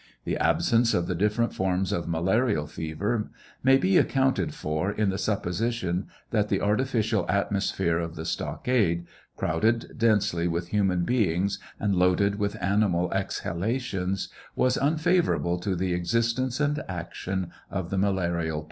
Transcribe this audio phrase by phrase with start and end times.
[0.23, 3.29] The absence of the different forms of malarial fever
[3.61, 9.05] may be accounteij for in the supposition ihat the artificial atmosphere of the stockade,
[9.37, 16.59] crowded densely wuh humaii beings, and loaded with animal exhalations, was unfavorable to the existence
[16.59, 18.59] and action of the malarial